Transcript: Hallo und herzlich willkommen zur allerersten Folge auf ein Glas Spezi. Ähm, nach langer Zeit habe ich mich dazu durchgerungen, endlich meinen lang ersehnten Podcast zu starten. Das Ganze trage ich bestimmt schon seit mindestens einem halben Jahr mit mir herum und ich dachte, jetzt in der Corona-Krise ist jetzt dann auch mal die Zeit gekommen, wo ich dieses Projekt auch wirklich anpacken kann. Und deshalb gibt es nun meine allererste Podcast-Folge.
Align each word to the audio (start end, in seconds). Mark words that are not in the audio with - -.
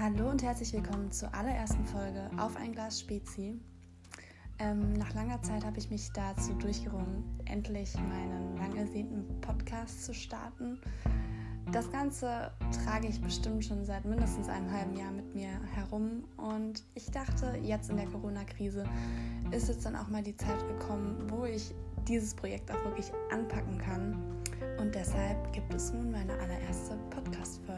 Hallo 0.00 0.30
und 0.30 0.44
herzlich 0.44 0.72
willkommen 0.72 1.10
zur 1.10 1.34
allerersten 1.34 1.84
Folge 1.84 2.30
auf 2.36 2.54
ein 2.54 2.70
Glas 2.70 3.00
Spezi. 3.00 3.58
Ähm, 4.60 4.92
nach 4.92 5.12
langer 5.12 5.42
Zeit 5.42 5.64
habe 5.64 5.76
ich 5.76 5.90
mich 5.90 6.12
dazu 6.12 6.52
durchgerungen, 6.52 7.24
endlich 7.46 7.96
meinen 7.96 8.56
lang 8.58 8.76
ersehnten 8.76 9.40
Podcast 9.40 10.04
zu 10.04 10.14
starten. 10.14 10.78
Das 11.72 11.90
Ganze 11.90 12.52
trage 12.84 13.08
ich 13.08 13.20
bestimmt 13.20 13.64
schon 13.64 13.84
seit 13.84 14.04
mindestens 14.04 14.48
einem 14.48 14.70
halben 14.70 14.96
Jahr 14.96 15.10
mit 15.10 15.34
mir 15.34 15.50
herum 15.74 16.22
und 16.36 16.84
ich 16.94 17.10
dachte, 17.10 17.58
jetzt 17.64 17.90
in 17.90 17.96
der 17.96 18.06
Corona-Krise 18.06 18.84
ist 19.50 19.66
jetzt 19.66 19.84
dann 19.84 19.96
auch 19.96 20.06
mal 20.06 20.22
die 20.22 20.36
Zeit 20.36 20.64
gekommen, 20.68 21.26
wo 21.28 21.44
ich 21.44 21.74
dieses 22.06 22.36
Projekt 22.36 22.70
auch 22.70 22.84
wirklich 22.84 23.10
anpacken 23.32 23.78
kann. 23.78 24.16
Und 24.78 24.94
deshalb 24.94 25.52
gibt 25.52 25.74
es 25.74 25.92
nun 25.92 26.12
meine 26.12 26.34
allererste 26.34 26.96
Podcast-Folge. 27.10 27.77